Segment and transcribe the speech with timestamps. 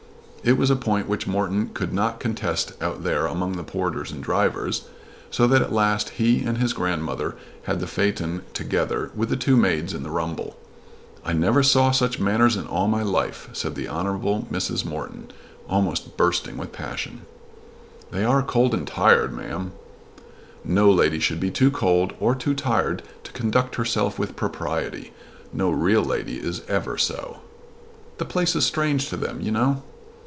[0.43, 4.23] It was a point which Morton could not contest out there among the porters and
[4.23, 4.85] drivers,
[5.29, 7.35] so that at last he and his grandmother
[7.65, 10.57] had the phaeton together with the two maids in the rumble.
[11.23, 14.83] "I never saw such manners in all my life," said the Honourable Mrs.
[14.83, 15.29] Morton,
[15.69, 17.21] almost bursting with passion.
[18.09, 19.73] "They are cold and tired, ma'am."
[20.65, 25.13] "No lady should be too cold or too tired to conduct herself with propriety.
[25.53, 27.41] No real lady is ever so."
[28.17, 29.83] "The place is strange to them, you know."